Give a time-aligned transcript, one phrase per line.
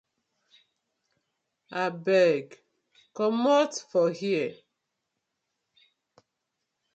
[1.83, 2.47] Abeg
[3.15, 4.55] comot for here.